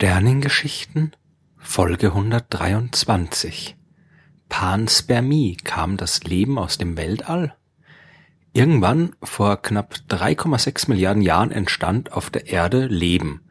Sternengeschichten 0.00 1.12
Folge 1.58 2.06
123 2.06 3.76
Panspermie 4.48 5.58
kam 5.62 5.98
das 5.98 6.24
Leben 6.24 6.58
aus 6.58 6.78
dem 6.78 6.96
Weltall? 6.96 7.54
Irgendwann 8.54 9.14
vor 9.22 9.60
knapp 9.60 9.96
3,6 10.08 10.88
Milliarden 10.88 11.20
Jahren 11.20 11.50
entstand 11.50 12.14
auf 12.14 12.30
der 12.30 12.46
Erde 12.46 12.86
Leben. 12.86 13.42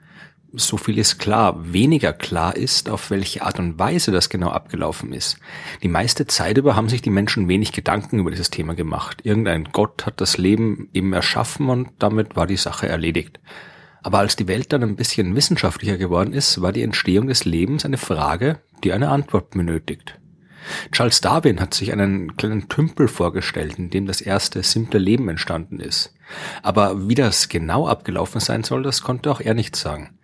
So 0.51 0.77
viel 0.77 0.97
ist 0.97 1.19
klar. 1.19 1.71
Weniger 1.71 2.13
klar 2.13 2.55
ist, 2.55 2.89
auf 2.89 3.11
welche 3.11 3.43
Art 3.43 3.59
und 3.59 3.77
Weise 3.77 4.11
das 4.11 4.29
genau 4.29 4.49
abgelaufen 4.49 5.13
ist. 5.13 5.37
Die 5.83 5.87
meiste 5.87 6.25
Zeit 6.25 6.57
über 6.57 6.75
haben 6.75 6.89
sich 6.89 7.03
die 7.03 7.11
Menschen 7.11 7.47
wenig 7.47 7.73
Gedanken 7.73 8.17
über 8.17 8.31
dieses 8.31 8.49
Thema 8.49 8.73
gemacht. 8.73 9.21
Irgendein 9.23 9.65
Gott 9.65 10.07
hat 10.07 10.19
das 10.19 10.39
Leben 10.39 10.89
eben 10.95 11.13
erschaffen 11.13 11.69
und 11.69 11.89
damit 11.99 12.35
war 12.35 12.47
die 12.47 12.57
Sache 12.57 12.89
erledigt. 12.89 13.39
Aber 14.01 14.19
als 14.19 14.35
die 14.35 14.47
Welt 14.47 14.71
dann 14.71 14.83
ein 14.83 14.95
bisschen 14.95 15.35
wissenschaftlicher 15.35 15.97
geworden 15.97 16.33
ist, 16.33 16.61
war 16.61 16.71
die 16.71 16.83
Entstehung 16.83 17.27
des 17.27 17.45
Lebens 17.45 17.85
eine 17.85 17.97
Frage, 17.97 18.59
die 18.83 18.93
eine 18.93 19.09
Antwort 19.09 19.51
benötigt. 19.51 20.19
Charles 20.91 21.21
Darwin 21.21 21.59
hat 21.59 21.73
sich 21.73 21.91
einen 21.91 22.35
kleinen 22.37 22.69
Tümpel 22.69 23.07
vorgestellt, 23.07 23.79
in 23.79 23.89
dem 23.89 24.05
das 24.05 24.21
erste 24.21 24.63
simple 24.63 24.99
Leben 24.99 25.27
entstanden 25.29 25.79
ist. 25.79 26.13
Aber 26.61 27.09
wie 27.09 27.15
das 27.15 27.49
genau 27.49 27.87
abgelaufen 27.87 28.39
sein 28.39 28.63
soll, 28.63 28.83
das 28.83 29.01
konnte 29.01 29.31
auch 29.31 29.41
er 29.41 29.53
nicht 29.53 29.75
sagen. 29.75 30.17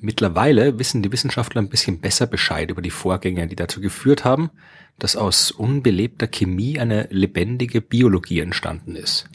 Mittlerweile 0.00 0.78
wissen 0.78 1.02
die 1.02 1.10
Wissenschaftler 1.10 1.62
ein 1.62 1.70
bisschen 1.70 2.00
besser 2.00 2.26
Bescheid 2.26 2.70
über 2.70 2.82
die 2.82 2.90
Vorgänge, 2.90 3.46
die 3.46 3.56
dazu 3.56 3.80
geführt 3.80 4.24
haben, 4.24 4.50
dass 4.98 5.16
aus 5.16 5.50
unbelebter 5.50 6.26
Chemie 6.26 6.78
eine 6.78 7.08
lebendige 7.10 7.80
Biologie 7.80 8.40
entstanden 8.40 8.96
ist. 8.96 9.28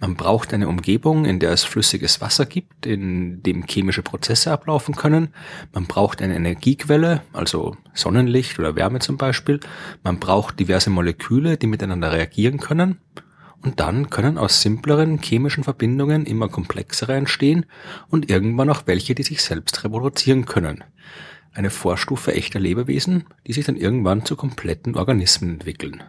Man 0.00 0.14
braucht 0.14 0.54
eine 0.54 0.68
Umgebung, 0.68 1.24
in 1.24 1.38
der 1.38 1.50
es 1.50 1.64
flüssiges 1.64 2.20
Wasser 2.20 2.46
gibt, 2.46 2.86
in 2.86 3.42
dem 3.42 3.64
chemische 3.66 4.02
Prozesse 4.02 4.52
ablaufen 4.52 4.94
können. 4.94 5.34
Man 5.72 5.86
braucht 5.86 6.22
eine 6.22 6.36
Energiequelle, 6.36 7.22
also 7.32 7.76
Sonnenlicht 7.94 8.58
oder 8.58 8.76
Wärme 8.76 9.00
zum 9.00 9.16
Beispiel. 9.16 9.60
Man 10.02 10.18
braucht 10.18 10.60
diverse 10.60 10.90
Moleküle, 10.90 11.56
die 11.56 11.66
miteinander 11.66 12.12
reagieren 12.12 12.58
können. 12.58 12.98
Und 13.62 13.80
dann 13.80 14.08
können 14.08 14.38
aus 14.38 14.62
simpleren 14.62 15.20
chemischen 15.20 15.64
Verbindungen 15.64 16.26
immer 16.26 16.48
komplexere 16.48 17.14
entstehen 17.14 17.66
und 18.08 18.30
irgendwann 18.30 18.70
auch 18.70 18.82
welche, 18.86 19.14
die 19.14 19.24
sich 19.24 19.42
selbst 19.42 19.82
reproduzieren 19.82 20.44
können. 20.44 20.84
Eine 21.52 21.70
Vorstufe 21.70 22.34
echter 22.34 22.60
Lebewesen, 22.60 23.24
die 23.46 23.52
sich 23.52 23.64
dann 23.64 23.76
irgendwann 23.76 24.24
zu 24.24 24.36
kompletten 24.36 24.96
Organismen 24.96 25.54
entwickeln. 25.54 26.04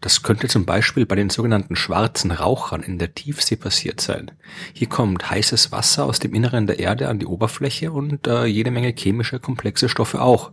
Das 0.00 0.22
könnte 0.22 0.46
zum 0.46 0.64
Beispiel 0.64 1.06
bei 1.06 1.16
den 1.16 1.28
sogenannten 1.28 1.74
schwarzen 1.74 2.30
Rauchern 2.30 2.82
in 2.82 2.98
der 2.98 3.14
Tiefsee 3.14 3.56
passiert 3.56 4.00
sein. 4.00 4.30
Hier 4.72 4.88
kommt 4.88 5.28
heißes 5.28 5.72
Wasser 5.72 6.04
aus 6.04 6.20
dem 6.20 6.34
Inneren 6.34 6.68
der 6.68 6.78
Erde 6.78 7.08
an 7.08 7.18
die 7.18 7.26
Oberfläche 7.26 7.90
und 7.90 8.26
äh, 8.28 8.44
jede 8.44 8.70
Menge 8.70 8.94
chemische 8.96 9.40
komplexe 9.40 9.88
Stoffe 9.88 10.20
auch. 10.20 10.52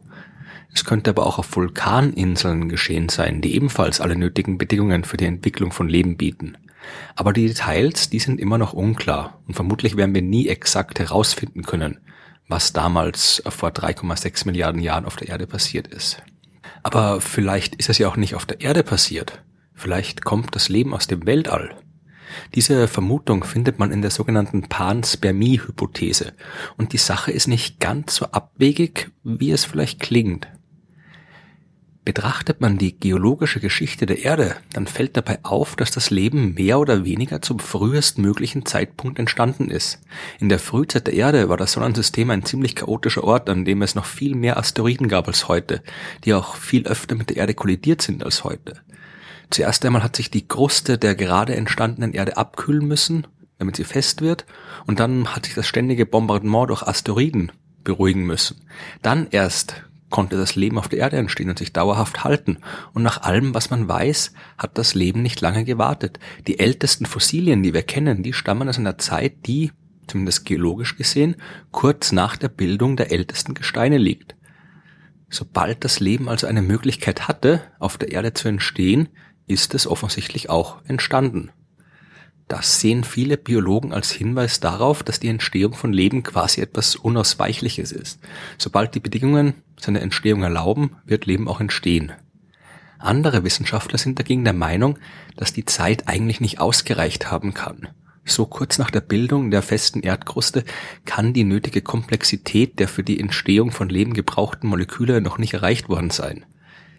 Es 0.73 0.83
könnte 0.83 1.11
aber 1.11 1.27
auch 1.27 1.37
auf 1.37 1.55
Vulkaninseln 1.55 2.69
geschehen 2.69 3.07
sein, 3.09 3.41
die 3.41 3.55
ebenfalls 3.55 4.01
alle 4.01 4.15
nötigen 4.15 4.57
Bedingungen 4.57 5.03
für 5.03 5.17
die 5.17 5.25
Entwicklung 5.25 5.71
von 5.71 5.87
Leben 5.87 6.17
bieten. 6.17 6.57
Aber 7.15 7.31
die 7.31 7.47
Details, 7.47 8.09
die 8.09 8.19
sind 8.19 8.39
immer 8.39 8.57
noch 8.57 8.73
unklar 8.73 9.39
und 9.47 9.53
vermutlich 9.53 9.95
werden 9.95 10.15
wir 10.15 10.21
nie 10.21 10.47
exakt 10.47 10.99
herausfinden 10.99 11.63
können, 11.63 11.99
was 12.47 12.73
damals 12.73 13.41
vor 13.47 13.69
3,6 13.69 14.45
Milliarden 14.47 14.81
Jahren 14.81 15.05
auf 15.05 15.15
der 15.15 15.29
Erde 15.29 15.47
passiert 15.47 15.87
ist. 15.87 16.21
Aber 16.85 17.19
vielleicht 17.19 17.73
ist 17.73 17.89
es 17.89 17.97
ja 17.97 18.07
auch 18.07 18.15
nicht 18.15 18.35
auf 18.35 18.45
der 18.45 18.61
Erde 18.61 18.83
passiert. 18.83 19.41
Vielleicht 19.73 20.23
kommt 20.23 20.55
das 20.55 20.69
Leben 20.69 20.93
aus 20.93 21.07
dem 21.07 21.25
Weltall. 21.25 21.75
Diese 22.53 22.87
Vermutung 22.87 23.43
findet 23.43 23.79
man 23.79 23.91
in 23.91 24.03
der 24.03 24.11
sogenannten 24.11 24.69
Panspermie-Hypothese 24.69 26.33
und 26.77 26.93
die 26.93 26.99
Sache 26.99 27.31
ist 27.31 27.47
nicht 27.47 27.79
ganz 27.79 28.17
so 28.17 28.27
abwegig, 28.27 29.09
wie 29.23 29.49
es 29.49 29.65
vielleicht 29.65 29.99
klingt. 29.99 30.47
Betrachtet 32.05 32.61
man 32.61 32.77
die 32.77 32.99
geologische 32.99 33.59
Geschichte 33.59 34.05
der 34.05 34.23
Erde, 34.23 34.57
dann 34.73 34.85
fällt 34.85 35.17
dabei 35.17 35.39
auf, 35.41 35.75
dass 35.75 35.89
das 35.89 36.11
Leben 36.11 36.53
mehr 36.53 36.79
oder 36.79 37.03
weniger 37.03 37.41
zum 37.41 37.57
frühestmöglichen 37.57 38.63
Zeitpunkt 38.63 39.17
entstanden 39.17 39.71
ist. 39.71 39.99
In 40.39 40.47
der 40.47 40.59
Frühzeit 40.59 41.07
der 41.07 41.15
Erde 41.15 41.49
war 41.49 41.57
das 41.57 41.71
Sonnensystem 41.71 42.29
ein 42.29 42.45
ziemlich 42.45 42.75
chaotischer 42.75 43.23
Ort, 43.23 43.49
an 43.49 43.65
dem 43.65 43.81
es 43.81 43.95
noch 43.95 44.05
viel 44.05 44.35
mehr 44.35 44.57
Asteroiden 44.57 45.07
gab 45.07 45.27
als 45.27 45.47
heute, 45.47 45.81
die 46.25 46.35
auch 46.35 46.57
viel 46.57 46.85
öfter 46.85 47.15
mit 47.15 47.31
der 47.31 47.37
Erde 47.37 47.55
kollidiert 47.55 48.03
sind 48.03 48.23
als 48.23 48.43
heute. 48.43 48.75
Zuerst 49.49 49.83
einmal 49.83 50.03
hat 50.03 50.15
sich 50.15 50.29
die 50.29 50.47
Kruste 50.47 50.99
der 50.99 51.15
gerade 51.15 51.55
entstandenen 51.55 52.13
Erde 52.13 52.37
abkühlen 52.37 52.87
müssen, 52.87 53.25
damit 53.57 53.77
sie 53.77 53.83
fest 53.83 54.21
wird, 54.21 54.45
und 54.85 54.99
dann 54.99 55.35
hat 55.35 55.45
sich 55.45 55.55
das 55.55 55.65
ständige 55.65 56.05
Bombardement 56.05 56.69
durch 56.69 56.83
Asteroiden 56.83 57.51
beruhigen 57.83 58.27
müssen. 58.27 58.61
Dann 59.01 59.25
erst 59.31 59.84
konnte 60.15 60.37
das 60.37 60.55
Leben 60.55 60.77
auf 60.77 60.87
der 60.87 60.99
Erde 60.99 61.17
entstehen 61.17 61.49
und 61.49 61.59
sich 61.59 61.73
dauerhaft 61.73 62.23
halten. 62.23 62.59
Und 62.93 63.03
nach 63.03 63.23
allem, 63.23 63.53
was 63.53 63.69
man 63.69 63.89
weiß, 63.89 64.31
hat 64.57 64.77
das 64.77 64.95
Leben 64.95 65.21
nicht 65.21 65.41
lange 65.41 65.65
gewartet. 65.65 66.19
Die 66.47 66.57
ältesten 66.57 67.05
Fossilien, 67.05 67.63
die 67.63 67.73
wir 67.73 67.83
kennen, 67.83 68.23
die 68.23 68.31
stammen 68.31 68.69
aus 68.69 68.79
einer 68.79 68.97
Zeit, 68.97 69.45
die, 69.45 69.73
zumindest 70.07 70.45
geologisch 70.45 70.95
gesehen, 70.95 71.35
kurz 71.71 72.13
nach 72.13 72.37
der 72.37 72.47
Bildung 72.47 72.95
der 72.95 73.11
ältesten 73.11 73.55
Gesteine 73.55 73.97
liegt. 73.97 74.37
Sobald 75.29 75.83
das 75.83 75.99
Leben 75.99 76.29
also 76.29 76.47
eine 76.47 76.61
Möglichkeit 76.61 77.27
hatte, 77.27 77.63
auf 77.77 77.97
der 77.97 78.13
Erde 78.13 78.33
zu 78.33 78.47
entstehen, 78.47 79.09
ist 79.47 79.75
es 79.75 79.85
offensichtlich 79.85 80.49
auch 80.49 80.77
entstanden. 80.85 81.51
Das 82.47 82.79
sehen 82.79 83.03
viele 83.03 83.37
Biologen 83.37 83.91
als 83.91 84.11
Hinweis 84.11 84.59
darauf, 84.59 85.01
dass 85.01 85.19
die 85.19 85.29
Entstehung 85.29 85.73
von 85.73 85.91
Leben 85.91 86.21
quasi 86.21 86.61
etwas 86.61 86.95
Unausweichliches 86.95 87.91
ist. 87.91 88.19
Sobald 88.57 88.93
die 88.93 88.99
Bedingungen 88.99 89.55
seine 89.79 90.01
Entstehung 90.01 90.43
erlauben, 90.43 90.97
wird 91.05 91.25
Leben 91.25 91.47
auch 91.47 91.59
entstehen. 91.59 92.11
Andere 92.99 93.43
Wissenschaftler 93.43 93.97
sind 93.97 94.19
dagegen 94.19 94.43
der 94.43 94.53
Meinung, 94.53 94.99
dass 95.35 95.53
die 95.53 95.65
Zeit 95.65 96.07
eigentlich 96.07 96.39
nicht 96.39 96.59
ausgereicht 96.59 97.31
haben 97.31 97.53
kann. 97.53 97.89
So 98.25 98.45
kurz 98.45 98.79
nach 98.79 98.89
der 98.89 99.01
Bildung 99.01 99.51
der 99.51 99.61
festen 99.61 100.01
Erdkruste 100.01 100.63
kann 101.05 101.33
die 101.33 101.43
nötige 101.43 101.81
Komplexität 101.81 102.79
der 102.79 102.87
für 102.87 103.03
die 103.03 103.19
Entstehung 103.19 103.71
von 103.71 103.89
Leben 103.89 104.13
gebrauchten 104.13 104.67
Moleküle 104.67 105.21
noch 105.21 105.37
nicht 105.37 105.53
erreicht 105.53 105.89
worden 105.89 106.09
sein. 106.09 106.45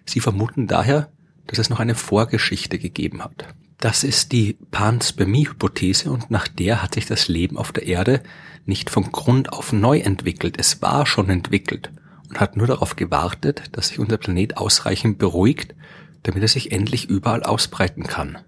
Sie 0.04 0.20
vermuten 0.20 0.68
daher, 0.68 1.10
dass 1.48 1.58
es 1.58 1.70
noch 1.70 1.80
eine 1.80 1.96
Vorgeschichte 1.96 2.78
gegeben 2.78 3.24
hat. 3.24 3.48
Das 3.78 4.04
ist 4.04 4.32
die 4.32 4.56
Panspermie-Hypothese 4.70 6.10
und 6.10 6.30
nach 6.30 6.48
der 6.48 6.82
hat 6.82 6.94
sich 6.94 7.06
das 7.06 7.28
Leben 7.28 7.58
auf 7.58 7.72
der 7.72 7.86
Erde 7.86 8.22
nicht 8.64 8.88
von 8.88 9.12
Grund 9.12 9.52
auf 9.52 9.72
neu 9.72 9.98
entwickelt. 9.98 10.56
Es 10.58 10.80
war 10.80 11.06
schon 11.06 11.28
entwickelt 11.28 11.90
und 12.28 12.40
hat 12.40 12.56
nur 12.56 12.66
darauf 12.66 12.96
gewartet, 12.96 13.64
dass 13.72 13.88
sich 13.88 13.98
unser 13.98 14.16
Planet 14.16 14.56
ausreichend 14.56 15.18
beruhigt, 15.18 15.74
damit 16.22 16.42
er 16.42 16.48
sich 16.48 16.72
endlich 16.72 17.08
überall 17.08 17.42
ausbreiten 17.42 18.04
kann. 18.04 18.38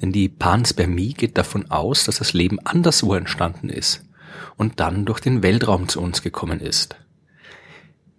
Denn 0.00 0.12
die 0.12 0.28
Panspermie 0.28 1.14
geht 1.14 1.36
davon 1.36 1.70
aus, 1.70 2.04
dass 2.04 2.18
das 2.18 2.32
Leben 2.32 2.58
anderswo 2.64 3.14
entstanden 3.14 3.68
ist 3.68 4.04
und 4.56 4.80
dann 4.80 5.04
durch 5.04 5.20
den 5.20 5.42
Weltraum 5.42 5.88
zu 5.88 6.00
uns 6.00 6.22
gekommen 6.22 6.60
ist. 6.60 6.96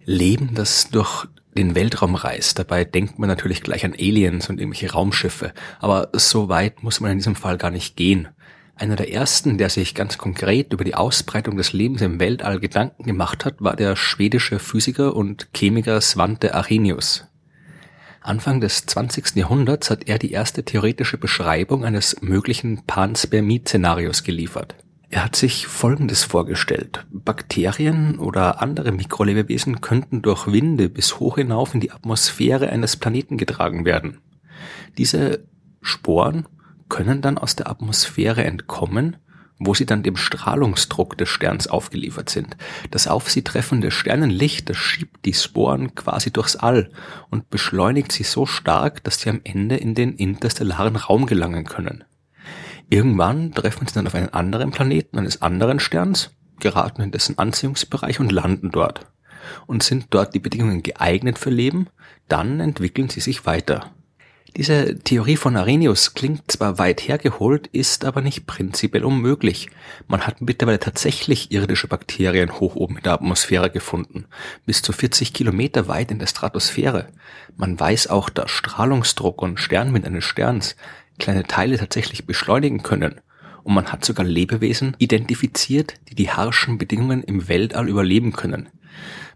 Leben, 0.04 0.54
das 0.54 0.88
durch 0.90 1.26
den 1.56 1.74
Weltraum 1.74 2.14
reist. 2.14 2.58
Dabei 2.58 2.84
denkt 2.84 3.18
man 3.18 3.28
natürlich 3.28 3.62
gleich 3.62 3.84
an 3.84 3.92
Aliens 3.92 4.48
und 4.48 4.58
irgendwelche 4.58 4.92
Raumschiffe. 4.92 5.52
Aber 5.80 6.08
so 6.12 6.48
weit 6.48 6.82
muss 6.82 7.00
man 7.00 7.12
in 7.12 7.18
diesem 7.18 7.34
Fall 7.34 7.58
gar 7.58 7.70
nicht 7.70 7.96
gehen. 7.96 8.28
Einer 8.74 8.96
der 8.96 9.12
ersten, 9.12 9.58
der 9.58 9.68
sich 9.68 9.94
ganz 9.94 10.18
konkret 10.18 10.72
über 10.72 10.84
die 10.84 10.94
Ausbreitung 10.94 11.56
des 11.56 11.72
Lebens 11.72 12.00
im 12.00 12.18
Weltall 12.18 12.58
Gedanken 12.58 13.04
gemacht 13.04 13.44
hat, 13.44 13.60
war 13.60 13.76
der 13.76 13.96
schwedische 13.96 14.58
Physiker 14.58 15.14
und 15.14 15.48
Chemiker 15.54 16.00
Svante 16.00 16.54
Arrhenius. 16.54 17.26
Anfang 18.22 18.60
des 18.60 18.86
20. 18.86 19.36
Jahrhunderts 19.36 19.90
hat 19.90 20.08
er 20.08 20.18
die 20.18 20.32
erste 20.32 20.64
theoretische 20.64 21.18
Beschreibung 21.18 21.84
eines 21.84 22.22
möglichen 22.22 22.84
Panspermie-Szenarios 22.86 24.22
geliefert. 24.22 24.76
Er 25.12 25.24
hat 25.24 25.36
sich 25.36 25.66
Folgendes 25.66 26.24
vorgestellt. 26.24 27.04
Bakterien 27.10 28.18
oder 28.18 28.62
andere 28.62 28.92
Mikrolebewesen 28.92 29.82
könnten 29.82 30.22
durch 30.22 30.46
Winde 30.46 30.88
bis 30.88 31.20
hoch 31.20 31.36
hinauf 31.36 31.74
in 31.74 31.80
die 31.80 31.92
Atmosphäre 31.92 32.70
eines 32.70 32.96
Planeten 32.96 33.36
getragen 33.36 33.84
werden. 33.84 34.22
Diese 34.96 35.44
Sporen 35.82 36.48
können 36.88 37.20
dann 37.20 37.36
aus 37.36 37.56
der 37.56 37.68
Atmosphäre 37.68 38.42
entkommen, 38.44 39.18
wo 39.58 39.74
sie 39.74 39.84
dann 39.84 40.02
dem 40.02 40.16
Strahlungsdruck 40.16 41.18
des 41.18 41.28
Sterns 41.28 41.66
aufgeliefert 41.66 42.30
sind. 42.30 42.56
Das 42.90 43.06
auf 43.06 43.30
sie 43.30 43.44
treffende 43.44 43.90
Sternenlicht, 43.90 44.70
das 44.70 44.78
schiebt 44.78 45.26
die 45.26 45.34
Sporen 45.34 45.94
quasi 45.94 46.30
durchs 46.30 46.56
All 46.56 46.90
und 47.28 47.50
beschleunigt 47.50 48.12
sie 48.12 48.24
so 48.24 48.46
stark, 48.46 49.04
dass 49.04 49.20
sie 49.20 49.28
am 49.28 49.42
Ende 49.44 49.76
in 49.76 49.94
den 49.94 50.14
interstellaren 50.14 50.96
Raum 50.96 51.26
gelangen 51.26 51.66
können. 51.66 52.02
Irgendwann 52.92 53.54
treffen 53.54 53.86
sie 53.86 53.94
dann 53.94 54.06
auf 54.06 54.14
einen 54.14 54.34
anderen 54.34 54.70
Planeten 54.70 55.18
eines 55.18 55.40
anderen 55.40 55.80
Sterns, 55.80 56.32
geraten 56.60 57.00
in 57.00 57.10
dessen 57.10 57.38
Anziehungsbereich 57.38 58.20
und 58.20 58.30
landen 58.30 58.70
dort. 58.70 59.06
Und 59.66 59.82
sind 59.82 60.08
dort 60.10 60.34
die 60.34 60.40
Bedingungen 60.40 60.82
geeignet 60.82 61.38
für 61.38 61.48
Leben, 61.48 61.86
dann 62.28 62.60
entwickeln 62.60 63.08
sie 63.08 63.20
sich 63.20 63.46
weiter. 63.46 63.90
Diese 64.54 64.98
Theorie 64.98 65.36
von 65.36 65.56
Arrhenius 65.56 66.12
klingt 66.12 66.52
zwar 66.52 66.78
weit 66.78 67.08
hergeholt, 67.08 67.66
ist 67.68 68.04
aber 68.04 68.20
nicht 68.20 68.46
prinzipiell 68.46 69.06
unmöglich. 69.06 69.70
Man 70.06 70.26
hat 70.26 70.42
mittlerweile 70.42 70.78
tatsächlich 70.78 71.50
irdische 71.50 71.88
Bakterien 71.88 72.60
hoch 72.60 72.76
oben 72.76 72.98
in 72.98 73.02
der 73.04 73.14
Atmosphäre 73.14 73.70
gefunden, 73.70 74.26
bis 74.66 74.82
zu 74.82 74.92
40 74.92 75.32
Kilometer 75.32 75.88
weit 75.88 76.10
in 76.10 76.18
der 76.18 76.26
Stratosphäre. 76.26 77.08
Man 77.56 77.80
weiß 77.80 78.08
auch, 78.08 78.28
dass 78.28 78.50
Strahlungsdruck 78.50 79.40
und 79.40 79.58
Sternwind 79.58 80.04
eines 80.04 80.24
Sterns 80.24 80.76
kleine 81.22 81.44
Teile 81.44 81.78
tatsächlich 81.78 82.26
beschleunigen 82.26 82.82
können. 82.82 83.20
Und 83.62 83.74
man 83.74 83.92
hat 83.92 84.04
sogar 84.04 84.26
Lebewesen 84.26 84.96
identifiziert, 84.98 85.94
die 86.08 86.16
die 86.16 86.30
harschen 86.30 86.78
Bedingungen 86.78 87.22
im 87.22 87.48
Weltall 87.48 87.88
überleben 87.88 88.32
können. 88.32 88.68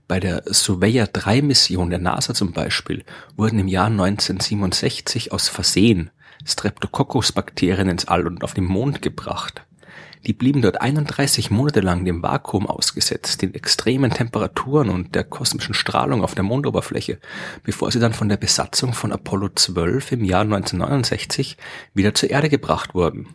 Bei 0.09 0.21
der 0.21 0.43
Surveyor 0.47 1.07
3 1.07 1.43
Mission 1.43 1.91
der 1.91 1.99
NASA 1.99 2.35
zum 2.35 2.53
Beispiel 2.53 3.05
wurden 3.37 3.59
im 3.59 3.69
Jahr 3.69 3.87
1967 3.87 5.33
aus 5.33 5.49
Versehen 5.49 6.11
Streptococcus-Bakterien 6.45 7.89
ins 7.89 8.07
All 8.07 8.27
und 8.27 8.45
auf 8.45 8.55
den 8.55 8.65
Mond 8.65 9.03
gebracht. 9.03 9.66
Die 10.27 10.33
blieben 10.33 10.61
dort 10.61 10.81
31 10.81 11.51
Monate 11.53 11.81
lang 11.81 12.05
dem 12.05 12.23
Vakuum 12.23 12.67
ausgesetzt, 12.67 13.43
den 13.43 13.55
extremen 13.55 14.11
Temperaturen 14.11 14.89
und 14.91 15.15
der 15.15 15.23
kosmischen 15.23 15.75
Strahlung 15.75 16.25
auf 16.25 16.35
der 16.35 16.43
Mondoberfläche, 16.43 17.21
bevor 17.63 17.93
sie 17.93 18.01
dann 18.01 18.13
von 18.13 18.29
der 18.29 18.37
Besatzung 18.37 18.93
von 18.93 19.13
Apollo 19.13 19.51
12 19.55 20.13
im 20.13 20.25
Jahr 20.25 20.43
1969 20.43 21.57
wieder 21.95 22.15
zur 22.15 22.31
Erde 22.31 22.49
gebracht 22.49 22.95
wurden. 22.95 23.29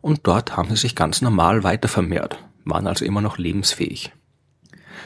Und 0.00 0.26
dort 0.26 0.56
haben 0.56 0.68
sie 0.70 0.76
sich 0.76 0.96
ganz 0.96 1.22
normal 1.22 1.62
weiter 1.62 1.88
vermehrt, 1.88 2.38
waren 2.64 2.86
also 2.88 3.04
immer 3.04 3.20
noch 3.20 3.38
lebensfähig. 3.38 4.12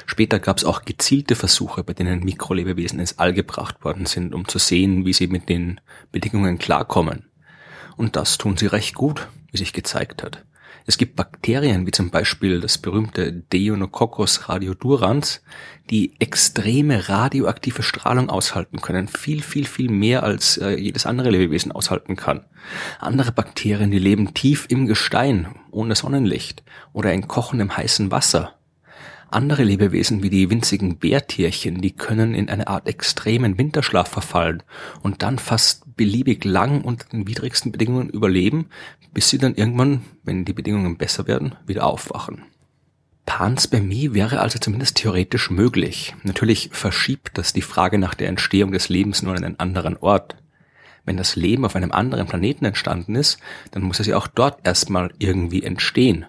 Später 0.06 0.38
gab 0.40 0.56
es 0.56 0.64
auch 0.64 0.82
gezielte 0.82 1.37
Versuche, 1.37 1.84
bei 1.84 1.92
denen 1.92 2.25
Mikrolebewesen 2.25 2.98
ins 2.98 3.19
All 3.19 3.32
gebracht 3.32 3.84
worden 3.84 4.06
sind, 4.06 4.34
um 4.34 4.48
zu 4.48 4.58
sehen, 4.58 5.04
wie 5.04 5.12
sie 5.12 5.26
mit 5.26 5.48
den 5.48 5.81
Bedingungen 6.10 6.58
klarkommen. 6.58 7.26
Und 7.96 8.16
das 8.16 8.38
tun 8.38 8.56
sie 8.56 8.66
recht 8.66 8.94
gut, 8.94 9.28
wie 9.52 9.58
sich 9.58 9.72
gezeigt 9.72 10.22
hat. 10.22 10.44
Es 10.90 10.98
gibt 10.98 11.14
Bakterien, 11.14 11.87
wie 11.87 11.92
zum 11.92 12.10
Beispiel 12.10 12.60
das 12.60 12.76
berühmte 12.76 13.32
Deonococcus 13.32 14.48
radiodurans, 14.48 15.40
die 15.88 16.14
extreme 16.19 17.08
radioaktive 17.08 17.84
Strahlung 17.84 18.28
aushalten 18.28 18.81
können. 18.81 19.06
Viel, 19.06 19.40
viel, 19.40 19.66
viel 19.66 19.88
mehr 19.88 20.25
als 20.25 20.56
äh, 20.56 20.70
jedes 20.70 21.06
andere 21.06 21.31
Lebewesen 21.31 21.70
aushalten 21.70 22.16
kann. 22.16 22.44
Andere 22.98 23.31
Bakterien, 23.31 23.92
die 23.92 24.00
leben 24.00 24.34
tief 24.34 24.66
im 24.69 24.88
Gestein, 24.88 25.54
ohne 25.70 25.94
Sonnenlicht 25.94 26.64
oder 26.92 27.12
in 27.12 27.28
kochendem 27.28 27.76
heißen 27.76 28.10
Wasser. 28.10 28.56
Andere 29.32 29.62
Lebewesen 29.62 30.25
wie 30.25 30.31
die 30.31 30.50
winzigen 30.50 30.99
Bärtierchen, 30.99 31.81
die 31.81 31.93
können 31.93 32.35
in 32.35 32.49
eine 32.49 32.67
Art 32.67 32.88
extremen 32.88 33.59
Winterschlaf 33.59 34.09
verfallen 34.09 34.62
und 35.03 35.23
dann 35.23 35.38
fast 35.38 35.97
beliebig 35.97 36.44
lang 36.44 36.82
unter 36.82 37.09
den 37.09 37.29
widrigsten 37.29 37.71
Bedingungen 37.71 38.11
überleben, 38.11 38.67
bis 39.15 39.29
sie 39.29 39.38
dann 39.38 39.55
irgendwann, 39.55 40.03
wenn 40.25 40.44
die 40.44 40.53
Bedingungen 40.53 40.97
besser 40.97 41.29
werden, 41.29 41.55
wieder 41.65 41.87
aufwachen. 41.87 42.43
Panspermie 43.25 44.15
wäre 44.15 44.41
also 44.41 44.59
zumindest 44.59 44.97
theoretisch 44.97 45.50
möglich. 45.50 46.17
Natürlich 46.25 46.71
verschiebt 46.73 47.38
das 47.38 47.53
die 47.53 47.62
Frage 47.62 47.99
nach 47.99 48.15
der 48.15 48.29
Entstehung 48.29 48.73
des 48.73 48.88
Lebens 48.88 49.23
nur 49.23 49.37
an 49.37 49.44
einen 49.44 49.61
anderen 49.61 49.97
Ort. 49.97 50.37
Wenn 51.05 51.17
das 51.17 51.37
Leben 51.37 51.65
auf 51.65 51.76
einem 51.76 51.93
anderen 51.93 52.26
Planeten 52.26 52.65
entstanden 52.65 53.15
ist, 53.15 53.38
dann 53.71 53.85
muss 53.85 54.00
es 54.00 54.09
ja 54.09 54.17
auch 54.17 54.26
dort 54.26 54.67
erstmal 54.67 55.12
irgendwie 55.19 55.62
entstehen 55.62 56.26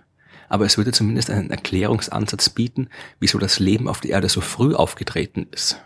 aber 0.51 0.65
es 0.65 0.77
würde 0.77 0.91
zumindest 0.91 1.29
einen 1.29 1.49
Erklärungsansatz 1.49 2.49
bieten, 2.49 2.89
wieso 3.21 3.37
das 3.39 3.59
Leben 3.59 3.87
auf 3.87 4.01
der 4.01 4.11
Erde 4.11 4.27
so 4.27 4.41
früh 4.41 4.75
aufgetreten 4.75 5.47
ist. 5.49 5.81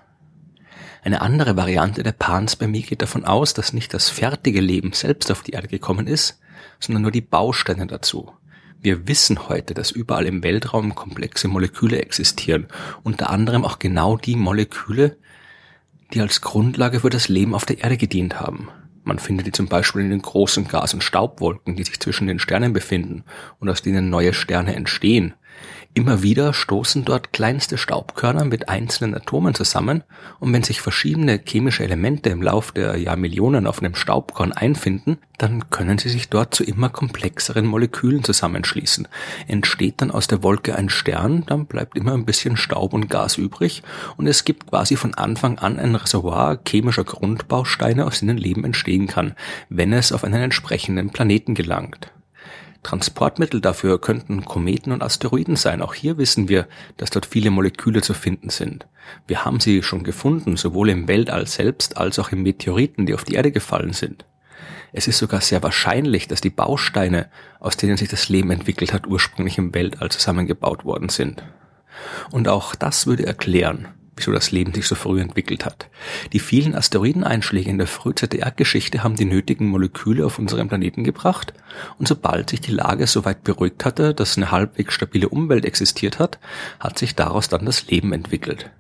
Eine 1.04 1.22
andere 1.22 1.56
Variante 1.56 2.02
der 2.02 2.14
Panspermie 2.14 2.82
geht 2.82 3.04
davon 3.04 3.26
aus, 3.26 3.54
dass 3.54 3.74
nicht 3.74 3.94
das 3.94 4.10
fertige 4.10 4.62
Leben 4.62 4.92
selbst 4.94 5.32
auf 5.32 5.44
die 5.44 5.52
Erde 5.52 5.68
gekommen 5.68 6.08
ist, 6.08 6.40
sondern 6.80 7.04
nur 7.04 7.12
die 7.12 7.22
Bausteine 7.22 7.86
dazu. 7.86 8.34
Wir 8.82 9.08
wissen 9.08 9.48
heute, 9.48 9.76
dass 9.76 9.92
überall 9.92 10.26
im 10.26 10.42
Weltraum 10.42 10.96
komplexe 10.96 11.48
Moleküle 11.48 12.02
existieren, 12.02 12.66
unter 13.04 13.30
anderem 13.30 13.64
auch 13.66 13.78
genau 13.78 14.18
die 14.18 14.36
Moleküle, 14.36 15.16
die 16.12 16.22
als 16.22 16.42
Grundlage 16.42 17.02
für 17.02 17.12
das 17.12 17.30
Leben 17.30 17.54
auf 17.54 17.66
der 17.66 17.84
Erde 17.84 17.98
gedient 17.98 18.40
haben. 18.40 18.70
Man 19.06 19.20
findet 19.20 19.46
die 19.46 19.52
zum 19.52 19.68
Beispiel 19.68 20.02
in 20.02 20.10
den 20.10 20.24
großen 20.24 20.68
Gas- 20.68 20.96
und 20.96 21.04
Staubwolken, 21.04 21.76
die 21.76 21.84
sich 21.84 22.00
zwischen 22.00 22.26
den 22.26 22.40
Sternen 22.40 22.74
befinden 22.74 23.24
und 23.60 23.70
aus 23.70 23.84
denen 23.84 24.10
neue 24.10 24.34
Sterne 24.34 24.76
entstehen. 24.76 25.36
Immer 25.98 26.22
wieder 26.22 26.54
stoßen 26.54 27.06
dort 27.06 27.32
kleinste 27.32 27.78
Staubkörner 27.78 28.44
mit 28.44 28.68
einzelnen 28.68 29.16
Atomen 29.16 29.56
zusammen 29.56 30.04
und 30.42 30.52
wenn 30.52 30.62
sich 30.62 30.82
verschiedene 30.82 31.40
chemische 31.42 31.86
Elemente 31.86 32.30
im 32.32 32.42
Lauf 32.42 32.74
der 32.74 32.98
Jahrmillionen 32.98 33.66
auf 33.66 33.80
einem 33.80 33.96
Staubkorn 33.96 34.52
einfinden, 34.52 35.20
dann 35.38 35.70
können 35.70 35.98
sie 35.98 36.10
sich 36.10 36.28
dort 36.28 36.54
zu 36.54 36.66
immer 36.66 36.90
komplexeren 36.90 37.66
Molekülen 37.66 38.26
zusammenschließen. 38.26 39.08
Entsteht 39.48 40.02
dann 40.02 40.12
aus 40.12 40.28
der 40.28 40.44
Wolke 40.44 40.76
ein 40.76 40.90
Stern, 40.90 41.46
dann 41.46 41.66
bleibt 41.66 41.98
immer 41.98 42.12
ein 42.12 42.26
bisschen 42.26 42.58
Staub 42.58 42.92
und 42.92 43.10
Gas 43.10 43.38
übrig 43.38 43.82
und 44.18 44.28
es 44.28 44.44
gibt 44.44 44.68
quasi 44.68 44.98
von 44.98 45.14
Anfang 45.14 45.60
an 45.60 45.80
ein 45.80 45.96
Reservoir 45.96 46.60
chemischer 46.68 47.06
Grundbausteine, 47.06 48.06
aus 48.06 48.20
denen 48.20 48.38
Leben 48.38 48.66
entstehen 48.66 49.08
kann, 49.08 49.34
wenn 49.70 49.94
es 49.94 50.12
auf 50.12 50.26
einen 50.26 50.42
entsprechenden 50.42 51.12
Planeten 51.12 51.56
gelangt. 51.56 52.12
Transportmittel 52.86 53.62
dafür 53.62 54.00
könnten 54.00 54.46
Kometen 54.46 54.92
und 54.92 55.02
Asteroiden 55.02 55.56
sein. 55.56 55.82
Auch 55.82 55.96
hier 55.96 56.20
wissen 56.20 56.50
wir, 56.50 56.68
dass 56.98 57.10
dort 57.10 57.26
viele 57.26 57.50
Moleküle 57.50 58.04
zu 58.04 58.14
finden 58.14 58.52
sind. 58.52 58.86
Wir 59.26 59.44
haben 59.44 59.60
sie 59.60 59.82
schon 59.82 60.04
gefunden, 60.04 60.56
sowohl 60.56 60.90
im 60.92 61.08
Weltall 61.08 61.48
selbst 61.48 61.98
als 61.98 62.20
auch 62.20 62.32
in 62.32 62.44
Meteoriten, 62.44 63.08
die 63.08 63.16
auf 63.16 63.24
die 63.24 63.34
Erde 63.34 63.52
gefallen 63.52 63.94
sind. 63.94 64.26
Es 64.94 65.08
ist 65.08 65.18
sogar 65.18 65.42
sehr 65.42 65.64
wahrscheinlich, 65.64 66.28
dass 66.28 66.42
die 66.42 66.52
Bausteine, 66.52 67.32
aus 67.60 67.76
denen 67.76 67.98
sich 67.98 68.08
das 68.08 68.30
Leben 68.30 68.52
entwickelt 68.52 68.94
hat, 68.94 69.08
ursprünglich 69.08 69.58
im 69.58 69.74
Weltall 69.74 70.12
zusammengebaut 70.12 70.86
worden 70.86 71.10
sind. 71.10 71.44
Und 72.30 72.48
auch 72.48 72.76
das 72.76 73.08
würde 73.08 73.26
erklären, 73.26 73.88
wieso 74.16 74.32
das 74.32 74.52
Leben 74.52 74.74
sich 74.74 74.88
so 74.88 74.96
früh 74.96 75.20
entwickelt 75.20 75.66
hat. 75.66 75.90
Die 76.34 76.40
vielen 76.40 76.76
Asteroideneinschläge 76.76 77.70
in 77.70 77.78
der 77.78 77.88
Frühzeit 77.88 78.34
der 78.34 78.42
Erdgeschichte 78.42 79.04
haben 79.04 79.16
die 79.16 79.26
nötigen 79.26 79.68
Moleküle 79.68 80.26
auf 80.26 80.40
unseren 80.40 80.68
Planeten 80.68 81.04
gebracht 81.04 81.54
und 81.98 82.08
sobald 82.08 82.50
sich 82.50 82.62
die 82.62 82.72
Lage 82.72 83.08
so 83.08 83.26
weit 83.26 83.44
beruhigt 83.44 83.86
hatte, 83.86 84.14
dass 84.14 84.38
eine 84.38 84.52
halbwegs 84.52 84.94
stabile 84.94 85.30
Umwelt 85.30 85.66
existiert 85.66 86.20
hat, 86.20 86.40
hat 86.80 86.98
sich 86.98 87.16
daraus 87.16 87.50
dann 87.50 87.66
das 87.66 87.88
Leben 87.88 88.14
entwickelt. 88.14 88.72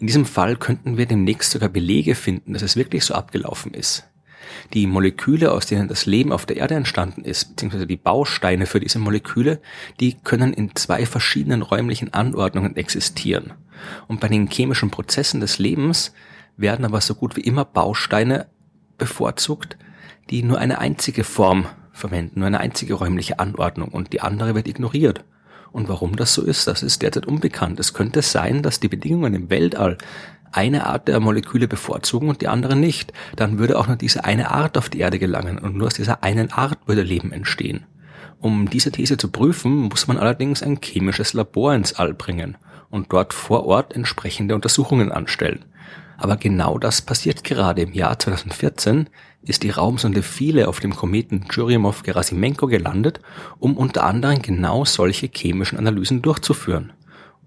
In 0.00 0.06
diesem 0.06 0.26
Fall 0.26 0.56
könnten 0.56 0.96
wir 0.96 1.06
demnächst 1.06 1.52
sogar 1.52 1.68
Belege 1.68 2.14
finden, 2.14 2.54
dass 2.54 2.62
es 2.62 2.76
wirklich 2.76 3.04
so 3.04 3.14
abgelaufen 3.14 3.74
ist. 3.74 4.08
Die 4.74 4.86
Moleküle, 4.86 5.52
aus 5.52 5.66
denen 5.66 5.88
das 5.88 6.06
Leben 6.06 6.32
auf 6.32 6.46
der 6.46 6.56
Erde 6.56 6.74
entstanden 6.74 7.24
ist, 7.24 7.50
beziehungsweise 7.50 7.86
die 7.86 7.96
Bausteine 7.96 8.66
für 8.66 8.80
diese 8.80 8.98
Moleküle, 8.98 9.60
die 10.00 10.14
können 10.14 10.52
in 10.52 10.74
zwei 10.74 11.06
verschiedenen 11.06 11.62
räumlichen 11.62 12.12
Anordnungen 12.12 12.76
existieren. 12.76 13.52
Und 14.08 14.20
bei 14.20 14.28
den 14.28 14.48
chemischen 14.48 14.90
Prozessen 14.90 15.40
des 15.40 15.58
Lebens 15.58 16.12
werden 16.56 16.84
aber 16.84 17.00
so 17.00 17.14
gut 17.14 17.36
wie 17.36 17.42
immer 17.42 17.64
Bausteine 17.64 18.46
bevorzugt, 18.98 19.76
die 20.30 20.42
nur 20.42 20.58
eine 20.58 20.78
einzige 20.78 21.24
Form 21.24 21.66
verwenden, 21.92 22.40
nur 22.40 22.46
eine 22.46 22.60
einzige 22.60 22.94
räumliche 22.94 23.38
Anordnung 23.38 23.88
und 23.88 24.12
die 24.12 24.20
andere 24.20 24.54
wird 24.54 24.68
ignoriert. 24.68 25.24
Und 25.72 25.88
warum 25.88 26.16
das 26.16 26.34
so 26.34 26.42
ist, 26.42 26.66
das 26.66 26.82
ist 26.82 27.02
derzeit 27.02 27.26
unbekannt. 27.26 27.80
Es 27.80 27.94
könnte 27.94 28.20
sein, 28.22 28.62
dass 28.62 28.80
die 28.80 28.88
Bedingungen 28.88 29.34
im 29.34 29.50
Weltall 29.50 29.96
eine 30.52 30.86
Art 30.86 31.08
der 31.08 31.18
Moleküle 31.18 31.66
bevorzugen 31.66 32.28
und 32.28 32.42
die 32.42 32.48
andere 32.48 32.76
nicht. 32.76 33.12
Dann 33.36 33.58
würde 33.58 33.78
auch 33.78 33.86
nur 33.86 33.96
diese 33.96 34.24
eine 34.24 34.50
Art 34.50 34.76
auf 34.76 34.90
die 34.90 35.00
Erde 35.00 35.18
gelangen 35.18 35.58
und 35.58 35.76
nur 35.76 35.86
aus 35.86 35.94
dieser 35.94 36.22
einen 36.22 36.52
Art 36.52 36.78
würde 36.86 37.02
Leben 37.02 37.32
entstehen. 37.32 37.86
Um 38.40 38.68
diese 38.68 38.92
These 38.92 39.16
zu 39.16 39.30
prüfen, 39.30 39.88
muss 39.88 40.06
man 40.06 40.18
allerdings 40.18 40.62
ein 40.62 40.80
chemisches 40.82 41.32
Labor 41.32 41.74
ins 41.74 41.94
All 41.94 42.14
bringen 42.14 42.56
und 42.90 43.12
dort 43.12 43.32
vor 43.32 43.66
Ort 43.66 43.94
entsprechende 43.94 44.54
Untersuchungen 44.54 45.12
anstellen. 45.12 45.64
Aber 46.18 46.36
genau 46.36 46.78
das 46.78 47.02
passiert 47.02 47.42
gerade. 47.42 47.82
Im 47.82 47.92
Jahr 47.92 48.18
2014 48.18 49.08
ist 49.42 49.64
die 49.64 49.70
Raumsonde 49.70 50.22
Philae 50.22 50.66
auf 50.66 50.78
dem 50.78 50.94
Kometen 50.94 51.48
Churyumov-Gerasimenko 51.48 52.68
gelandet, 52.68 53.20
um 53.58 53.76
unter 53.76 54.04
anderem 54.04 54.40
genau 54.40 54.84
solche 54.84 55.28
chemischen 55.32 55.78
Analysen 55.78 56.22
durchzuführen 56.22 56.92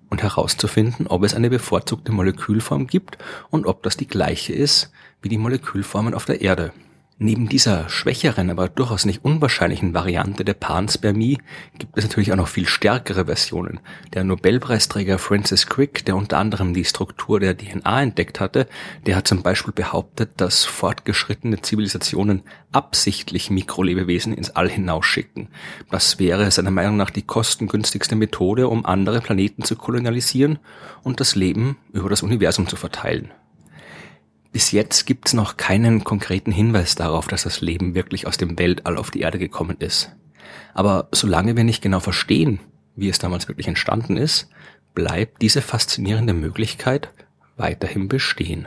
und 0.10 0.22
herauszufinden, 0.22 1.08
ob 1.08 1.24
es 1.24 1.34
eine 1.34 1.50
bevorzugte 1.50 2.12
Molekülform 2.12 2.88
gibt 2.88 3.18
und 3.50 3.66
ob 3.66 3.84
das 3.84 3.98
die 3.98 4.08
gleiche 4.08 4.54
ist 4.54 4.92
wie 5.22 5.30
die 5.30 5.38
Molekülformen 5.38 6.14
auf 6.14 6.26
der 6.26 6.42
Erde. 6.42 6.72
Neben 7.18 7.48
dieser 7.48 7.88
schwächeren, 7.88 8.50
aber 8.50 8.68
durchaus 8.68 9.06
nicht 9.06 9.24
unwahrscheinlichen 9.24 9.94
Variante 9.94 10.44
der 10.44 10.54
Panspermie 10.54 11.38
gibt 11.78 11.98
es 11.98 12.04
natürlich 12.04 12.34
auch 12.34 12.36
noch 12.36 12.50
viel 12.50 12.68
stärkere 12.68 13.28
Versionen. 13.28 13.80
Der 14.14 14.26
Nobelpreisträger 14.26 15.18
Francis 15.18 15.68
Crick, 15.68 16.04
der 16.04 16.18
unter 16.18 16.38
anderem 16.40 16.74
die 16.74 16.84
Struktur 16.84 17.40
der 17.40 17.56
DNA 17.56 18.02
entdeckt 18.02 18.42
hatte, 18.42 18.68
der 19.06 19.16
hat 19.16 19.30
zum 19.30 19.44
Beispiel 19.44 19.72
behauptet, 19.72 20.32
dass 20.36 20.66
fortgeschrittene 20.66 21.62
Zivilisationen 21.62 22.42
absichtlich 22.74 23.50
Mikrolebewesen 23.50 24.34
ins 24.34 24.50
All 24.50 24.70
hinausschicken. 24.70 25.48
Das 25.92 26.20
wäre 26.20 26.52
seiner 26.52 26.72
Meinung 26.72 26.98
nach 26.98 27.12
die 27.12 27.22
kostengünstigste 27.22 28.18
Methode, 28.18 28.68
um 28.68 28.86
andere 28.86 29.22
Planeten 29.22 29.64
zu 29.64 29.78
kolonialisieren 29.78 30.60
und 31.02 31.22
das 31.22 31.36
Leben 31.36 31.78
über 31.94 32.10
das 32.10 32.24
Universum 32.24 32.68
zu 32.68 32.76
verteilen. 32.76 33.32
Bis 34.56 34.72
jetzt 34.72 35.06
gibt's 35.06 35.34
noch 35.34 35.58
keinen 35.58 36.06
konkreten 36.06 36.50
Hinweis 36.54 36.96
darauf, 36.96 37.28
dass 37.28 37.44
das 37.44 37.60
Leben 37.60 37.94
wirklich 37.94 38.26
aus 38.26 38.38
dem 38.38 38.58
Weltall 38.58 38.96
auf 38.96 39.12
die 39.12 39.20
Erde 39.20 39.38
gekommen 39.38 39.76
ist. 39.80 40.16
Aber 40.74 41.10
solange 41.12 41.58
wir 41.58 41.66
nicht 41.66 41.82
genau 41.82 42.00
verstehen, 42.00 42.62
wie 42.96 43.10
es 43.10 43.20
damals 43.20 43.50
wirklich 43.50 43.68
entstanden 43.68 44.16
ist, 44.16 44.48
bleibt 44.94 45.42
diese 45.42 45.62
faszinierende 45.62 46.32
Möglichkeit 46.34 47.12
weiterhin 47.58 48.08
bestehen. 48.08 48.66